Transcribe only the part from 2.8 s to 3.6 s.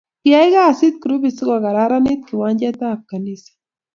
ab kanisa